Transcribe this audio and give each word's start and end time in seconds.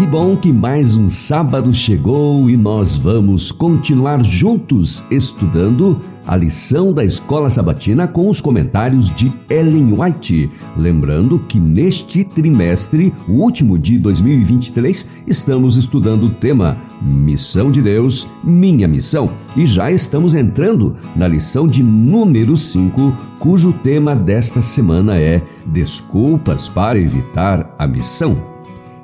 Que 0.00 0.06
bom 0.06 0.34
que 0.34 0.50
mais 0.50 0.96
um 0.96 1.10
sábado 1.10 1.74
chegou 1.74 2.48
e 2.48 2.56
nós 2.56 2.96
vamos 2.96 3.52
continuar 3.52 4.24
juntos 4.24 5.04
estudando 5.10 6.00
a 6.26 6.34
lição 6.34 6.90
da 6.90 7.04
Escola 7.04 7.50
Sabatina 7.50 8.08
com 8.08 8.30
os 8.30 8.40
comentários 8.40 9.14
de 9.14 9.30
Ellen 9.50 9.92
White. 9.92 10.50
Lembrando 10.74 11.38
que 11.40 11.60
neste 11.60 12.24
trimestre, 12.24 13.12
o 13.28 13.32
último 13.32 13.78
de 13.78 13.98
2023, 13.98 15.06
estamos 15.26 15.76
estudando 15.76 16.28
o 16.28 16.30
tema 16.30 16.78
Missão 17.02 17.70
de 17.70 17.82
Deus, 17.82 18.26
Minha 18.42 18.88
Missão. 18.88 19.30
E 19.54 19.66
já 19.66 19.92
estamos 19.92 20.34
entrando 20.34 20.96
na 21.14 21.28
lição 21.28 21.68
de 21.68 21.82
número 21.82 22.56
5, 22.56 23.14
cujo 23.38 23.70
tema 23.70 24.16
desta 24.16 24.62
semana 24.62 25.18
é 25.18 25.42
Desculpas 25.66 26.70
para 26.70 26.98
evitar 26.98 27.74
a 27.78 27.86
missão. 27.86 28.49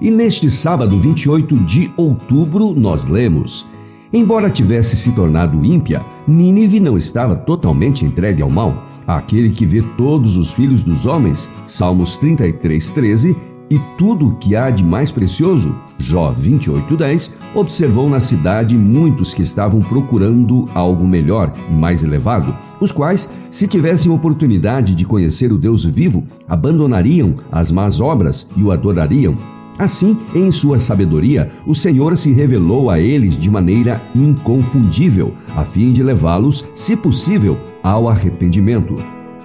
E 0.00 0.10
neste 0.10 0.50
sábado 0.50 0.98
28 0.98 1.56
de 1.60 1.90
outubro, 1.96 2.74
nós 2.74 3.04
lemos: 3.04 3.66
Embora 4.12 4.50
tivesse 4.50 4.96
se 4.96 5.12
tornado 5.12 5.64
ímpia, 5.64 6.02
Nínive 6.26 6.80
não 6.80 6.96
estava 6.96 7.34
totalmente 7.34 8.04
entregue 8.04 8.42
ao 8.42 8.50
mal. 8.50 8.84
Aquele 9.06 9.50
que 9.50 9.64
vê 9.64 9.82
todos 9.96 10.36
os 10.36 10.52
filhos 10.52 10.82
dos 10.82 11.06
homens, 11.06 11.50
Salmos 11.66 12.16
33, 12.16 12.90
13, 12.90 13.36
e 13.70 13.80
tudo 13.98 14.28
o 14.28 14.34
que 14.36 14.54
há 14.54 14.70
de 14.70 14.84
mais 14.84 15.10
precioso, 15.10 15.74
Jó 15.98 16.32
28:10, 16.32 17.34
observou 17.54 18.08
na 18.08 18.20
cidade 18.20 18.76
muitos 18.76 19.34
que 19.34 19.42
estavam 19.42 19.80
procurando 19.80 20.68
algo 20.74 21.06
melhor 21.06 21.52
e 21.68 21.72
mais 21.72 22.02
elevado, 22.02 22.54
os 22.80 22.92
quais, 22.92 23.32
se 23.50 23.66
tivessem 23.66 24.12
oportunidade 24.12 24.94
de 24.94 25.04
conhecer 25.04 25.52
o 25.52 25.58
Deus 25.58 25.84
vivo, 25.84 26.22
abandonariam 26.46 27.36
as 27.50 27.70
más 27.70 28.00
obras 28.00 28.46
e 28.56 28.62
o 28.62 28.70
adorariam. 28.70 29.55
Assim, 29.78 30.18
em 30.34 30.50
sua 30.50 30.78
sabedoria, 30.78 31.50
o 31.66 31.74
Senhor 31.74 32.16
se 32.16 32.32
revelou 32.32 32.88
a 32.88 32.98
eles 32.98 33.38
de 33.38 33.50
maneira 33.50 34.00
inconfundível, 34.14 35.34
a 35.54 35.64
fim 35.64 35.92
de 35.92 36.02
levá-los, 36.02 36.64
se 36.74 36.96
possível, 36.96 37.58
ao 37.82 38.08
arrependimento. 38.08 38.96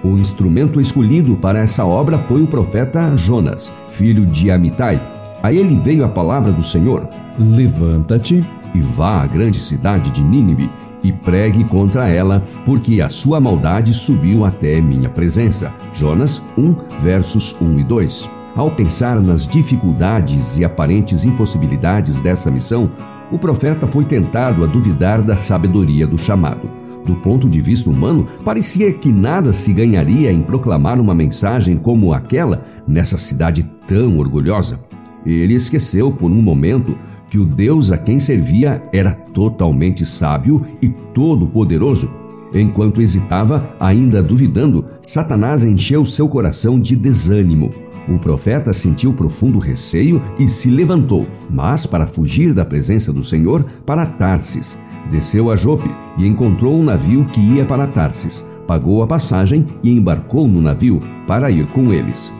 O 0.02 0.18
instrumento 0.18 0.80
escolhido 0.80 1.36
para 1.36 1.60
essa 1.60 1.84
obra 1.84 2.18
foi 2.18 2.42
o 2.42 2.46
profeta 2.46 3.16
Jonas, 3.16 3.72
filho 3.90 4.26
de 4.26 4.50
Amitai. 4.50 5.00
A 5.42 5.52
ele 5.52 5.78
veio 5.78 6.04
a 6.04 6.08
palavra 6.08 6.50
do 6.50 6.62
Senhor: 6.62 7.08
Levanta-te 7.38 8.44
e 8.74 8.80
vá 8.80 9.22
à 9.22 9.26
grande 9.26 9.60
cidade 9.60 10.10
de 10.10 10.22
Nínive 10.22 10.68
e 11.04 11.12
pregue 11.12 11.64
contra 11.64 12.08
ela, 12.08 12.42
porque 12.64 13.00
a 13.00 13.08
sua 13.08 13.40
maldade 13.40 13.92
subiu 13.92 14.44
até 14.44 14.80
minha 14.80 15.08
presença. 15.08 15.72
Jonas 15.94 16.42
1, 16.56 16.74
versos 17.02 17.56
1 17.60 17.80
e 17.80 17.84
2. 17.84 18.41
Ao 18.54 18.70
pensar 18.70 19.18
nas 19.18 19.48
dificuldades 19.48 20.58
e 20.58 20.64
aparentes 20.64 21.24
impossibilidades 21.24 22.20
dessa 22.20 22.50
missão, 22.50 22.90
o 23.30 23.38
profeta 23.38 23.86
foi 23.86 24.04
tentado 24.04 24.62
a 24.62 24.66
duvidar 24.66 25.22
da 25.22 25.38
sabedoria 25.38 26.06
do 26.06 26.18
chamado. 26.18 26.68
Do 27.06 27.14
ponto 27.14 27.48
de 27.48 27.62
vista 27.62 27.88
humano, 27.88 28.26
parecia 28.44 28.92
que 28.92 29.10
nada 29.10 29.54
se 29.54 29.72
ganharia 29.72 30.30
em 30.30 30.42
proclamar 30.42 31.00
uma 31.00 31.14
mensagem 31.14 31.78
como 31.78 32.12
aquela 32.12 32.62
nessa 32.86 33.16
cidade 33.16 33.68
tão 33.88 34.18
orgulhosa. 34.18 34.78
Ele 35.24 35.54
esqueceu 35.54 36.12
por 36.12 36.30
um 36.30 36.42
momento 36.42 36.94
que 37.30 37.38
o 37.38 37.46
Deus 37.46 37.90
a 37.90 37.96
quem 37.96 38.18
servia 38.18 38.82
era 38.92 39.12
totalmente 39.12 40.04
sábio 40.04 40.66
e 40.82 40.90
todo-poderoso. 40.90 42.12
Enquanto 42.52 43.00
hesitava, 43.00 43.74
ainda 43.80 44.22
duvidando, 44.22 44.84
Satanás 45.06 45.64
encheu 45.64 46.04
seu 46.04 46.28
coração 46.28 46.78
de 46.78 46.94
desânimo. 46.94 47.70
O 48.08 48.18
profeta 48.18 48.72
sentiu 48.72 49.12
profundo 49.12 49.58
receio 49.58 50.20
e 50.38 50.48
se 50.48 50.70
levantou, 50.70 51.26
mas 51.48 51.86
para 51.86 52.06
fugir 52.06 52.52
da 52.52 52.64
presença 52.64 53.12
do 53.12 53.22
Senhor, 53.22 53.64
para 53.86 54.06
Tarsis. 54.06 54.76
Desceu 55.10 55.50
a 55.50 55.56
Jope 55.56 55.90
e 56.18 56.26
encontrou 56.26 56.74
um 56.74 56.82
navio 56.82 57.24
que 57.24 57.40
ia 57.40 57.64
para 57.64 57.86
Tarsis. 57.86 58.48
Pagou 58.66 59.02
a 59.02 59.06
passagem 59.06 59.66
e 59.82 59.90
embarcou 59.90 60.48
no 60.48 60.60
navio 60.60 61.00
para 61.26 61.50
ir 61.50 61.66
com 61.68 61.92
eles. 61.92 62.32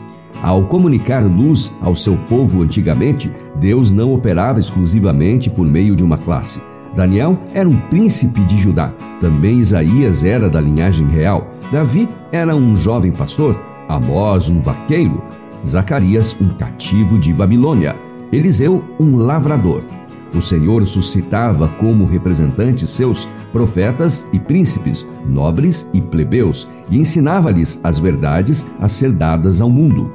Ao 0.42 0.64
comunicar 0.64 1.22
luz 1.22 1.72
ao 1.80 1.94
seu 1.94 2.16
povo 2.28 2.62
antigamente, 2.62 3.30
Deus 3.60 3.90
não 3.90 4.12
operava 4.12 4.58
exclusivamente 4.58 5.48
por 5.48 5.64
meio 5.64 5.94
de 5.94 6.02
uma 6.02 6.18
classe. 6.18 6.60
Daniel 6.96 7.38
era 7.54 7.68
um 7.68 7.76
príncipe 7.76 8.40
de 8.40 8.58
Judá. 8.58 8.92
Também 9.20 9.60
Isaías 9.60 10.24
era 10.24 10.50
da 10.50 10.60
linhagem 10.60 11.06
real. 11.06 11.48
Davi 11.70 12.08
era 12.30 12.54
um 12.54 12.76
jovem 12.76 13.12
pastor. 13.12 13.56
Amós, 13.88 14.48
um 14.48 14.60
vaqueiro. 14.60 15.22
Zacarias, 15.66 16.36
um 16.40 16.48
cativo 16.48 17.18
de 17.18 17.32
Babilônia, 17.32 17.96
Eliseu, 18.32 18.82
um 18.98 19.16
lavrador. 19.16 19.82
O 20.34 20.40
Senhor 20.40 20.86
suscitava 20.86 21.68
como 21.78 22.06
representantes 22.06 22.88
seus 22.88 23.28
profetas 23.52 24.26
e 24.32 24.38
príncipes, 24.38 25.06
nobres 25.26 25.88
e 25.92 26.00
plebeus, 26.00 26.70
e 26.90 26.98
ensinava-lhes 26.98 27.78
as 27.84 27.98
verdades 27.98 28.66
a 28.80 28.88
ser 28.88 29.12
dadas 29.12 29.60
ao 29.60 29.68
mundo. 29.68 30.10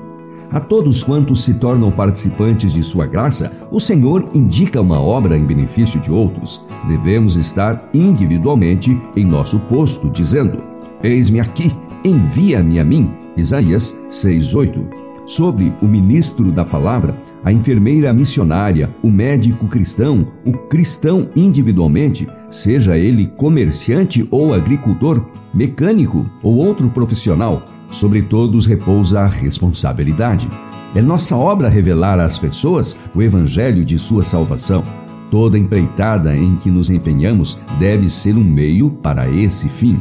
A 0.52 0.59
todos 0.59 1.03
quantos 1.03 1.44
se 1.44 1.53
tornam 1.53 1.91
participantes 1.91 2.74
de 2.74 2.81
sua 2.81 3.06
graça, 3.06 3.52
o 3.69 3.80
Senhor 3.80 4.30
indica 4.34 4.81
uma 4.81 5.00
obra 5.00 5.38
em 5.38 5.44
benefício 5.44 6.00
de 6.00 6.12
outros. 6.12 6.66
Devemos 6.88 7.36
estar 7.36 7.90
individualmente 7.94 9.00
em 9.16 9.25
nosso 9.25 9.59
posto, 9.59 10.09
dizendo: 10.09 10.63
Eis-me 11.03 11.40
aqui, 11.40 11.75
envia-me 12.03 12.80
a 12.80 12.84
mim. 12.84 13.12
Isaías 13.36 13.96
6:8 14.09 15.06
sobre 15.27 15.73
o 15.81 15.85
ministro 15.85 16.51
da 16.51 16.63
palavra, 16.63 17.21
a 17.43 17.51
enfermeira 17.51 18.11
missionária, 18.13 18.89
o 19.03 19.11
médico 19.11 19.67
cristão, 19.67 20.25
o 20.45 20.53
cristão 20.53 21.29
individualmente, 21.35 22.27
seja 22.49 22.97
ele 22.97 23.27
comerciante 23.38 24.25
ou 24.31 24.53
agricultor, 24.53 25.23
mecânico 25.53 26.25
ou 26.41 26.55
outro 26.55 26.89
profissional, 26.89 27.61
sobre 27.91 28.21
todos 28.21 28.65
repousa 28.65 29.19
a 29.19 29.27
responsabilidade. 29.27 30.49
É 30.95 31.01
nossa 31.01 31.35
obra 31.35 31.67
revelar 31.67 32.19
às 32.19 32.39
pessoas 32.39 32.97
o 33.13 33.21
evangelho 33.21 33.83
de 33.83 33.99
sua 33.99 34.23
salvação. 34.23 34.83
Toda 35.29 35.57
empreitada 35.57 36.35
em 36.35 36.55
que 36.55 36.71
nos 36.71 36.89
empenhamos 36.89 37.59
deve 37.77 38.09
ser 38.09 38.38
um 38.38 38.44
meio 38.44 38.89
para 38.89 39.29
esse 39.29 39.67
fim. 39.67 39.99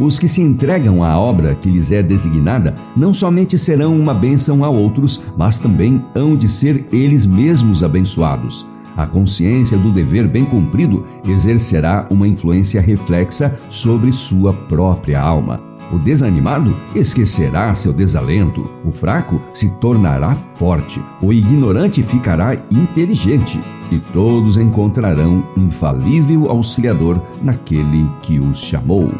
Os 0.00 0.18
que 0.18 0.26
se 0.26 0.40
entregam 0.40 1.04
à 1.04 1.18
obra 1.18 1.54
que 1.54 1.70
lhes 1.70 1.92
é 1.92 2.02
designada 2.02 2.74
não 2.96 3.12
somente 3.12 3.58
serão 3.58 3.94
uma 3.94 4.14
bênção 4.14 4.64
a 4.64 4.70
outros, 4.70 5.22
mas 5.36 5.58
também 5.58 6.02
hão 6.14 6.34
de 6.34 6.48
ser 6.48 6.86
eles 6.90 7.26
mesmos 7.26 7.84
abençoados. 7.84 8.66
A 8.96 9.06
consciência 9.06 9.76
do 9.76 9.92
dever 9.92 10.26
bem 10.26 10.46
cumprido 10.46 11.04
exercerá 11.22 12.06
uma 12.08 12.26
influência 12.26 12.80
reflexa 12.80 13.60
sobre 13.68 14.10
sua 14.10 14.54
própria 14.54 15.20
alma. 15.20 15.60
O 15.92 15.98
desanimado 15.98 16.74
esquecerá 16.94 17.74
seu 17.74 17.92
desalento, 17.92 18.70
o 18.84 18.90
fraco 18.90 19.38
se 19.52 19.68
tornará 19.80 20.34
forte, 20.54 21.02
o 21.20 21.30
ignorante 21.30 22.02
ficará 22.02 22.54
inteligente, 22.70 23.60
e 23.90 23.98
todos 24.12 24.56
encontrarão 24.56 25.44
infalível 25.56 26.48
auxiliador 26.48 27.20
naquele 27.42 28.08
que 28.22 28.38
os 28.38 28.60
chamou. 28.60 29.10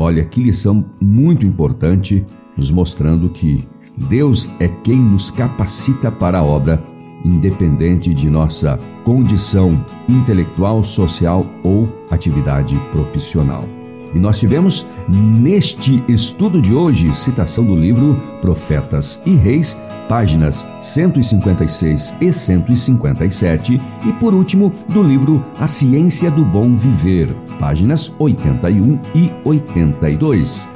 Olha 0.00 0.24
que 0.24 0.40
lição 0.40 0.84
muito 1.00 1.44
importante, 1.44 2.24
nos 2.56 2.70
mostrando 2.70 3.28
que 3.30 3.66
Deus 3.96 4.48
é 4.60 4.68
quem 4.68 4.96
nos 4.96 5.28
capacita 5.28 6.08
para 6.08 6.38
a 6.38 6.44
obra, 6.44 6.80
independente 7.24 8.14
de 8.14 8.30
nossa 8.30 8.78
condição 9.02 9.84
intelectual, 10.08 10.84
social 10.84 11.44
ou 11.64 11.88
atividade 12.12 12.78
profissional. 12.92 13.77
E 14.14 14.18
nós 14.18 14.38
tivemos 14.38 14.86
neste 15.08 16.02
estudo 16.08 16.60
de 16.60 16.74
hoje 16.74 17.14
citação 17.14 17.64
do 17.64 17.76
livro 17.76 18.20
Profetas 18.40 19.20
e 19.26 19.34
Reis, 19.34 19.80
páginas 20.08 20.66
156 20.80 22.14
e 22.20 22.32
157, 22.32 23.80
e 24.06 24.12
por 24.12 24.32
último, 24.32 24.72
do 24.88 25.02
livro 25.02 25.44
A 25.60 25.66
Ciência 25.66 26.30
do 26.30 26.42
Bom 26.42 26.74
Viver, 26.74 27.28
páginas 27.60 28.12
81 28.18 28.98
e 29.14 29.30
82. 29.44 30.66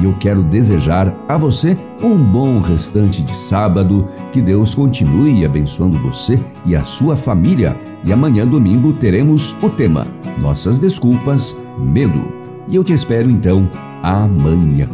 E 0.00 0.04
eu 0.04 0.14
quero 0.18 0.42
desejar 0.42 1.14
a 1.28 1.36
você 1.36 1.76
um 2.02 2.16
bom 2.16 2.60
restante 2.60 3.22
de 3.22 3.36
sábado, 3.36 4.08
que 4.32 4.40
Deus 4.40 4.74
continue 4.74 5.44
abençoando 5.44 5.98
você 5.98 6.38
e 6.64 6.74
a 6.74 6.84
sua 6.84 7.14
família. 7.14 7.76
E 8.04 8.12
amanhã, 8.12 8.46
domingo, 8.46 8.92
teremos 8.94 9.54
o 9.62 9.68
tema 9.68 10.06
Nossas 10.40 10.78
Desculpas, 10.78 11.56
Medo. 11.78 12.41
E 12.68 12.76
eu 12.76 12.84
te 12.84 12.92
espero 12.92 13.30
então 13.30 13.68
amanhã. 14.02 14.88